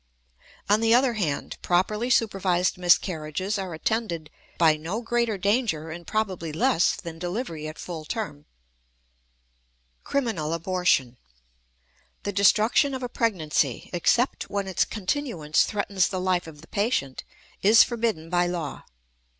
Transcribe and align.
On 0.67 0.81
the 0.81 0.95
other 0.95 1.13
hand, 1.13 1.57
properly 1.61 2.09
supervised 2.09 2.75
miscarriages 2.75 3.59
are 3.59 3.75
attended 3.75 4.31
by 4.57 4.75
no 4.75 4.99
greater 5.03 5.37
danger 5.37 5.91
and 5.91 6.07
probably 6.07 6.51
less 6.51 6.95
than 6.95 7.19
delivery 7.19 7.67
at 7.67 7.77
full 7.77 8.03
term. 8.05 8.45
CRIMINAL 10.03 10.53
ABORTION. 10.55 11.17
The 12.23 12.33
destruction 12.33 12.95
of 12.95 13.03
a 13.03 13.09
pregnancy, 13.09 13.91
except 13.93 14.49
when 14.49 14.67
its 14.67 14.85
continuance 14.85 15.65
threatens 15.65 16.07
the 16.07 16.19
life 16.19 16.47
of 16.47 16.61
the 16.61 16.67
patient, 16.67 17.23
is 17.61 17.83
forbidden 17.83 18.31
by 18.31 18.47
law. 18.47 18.85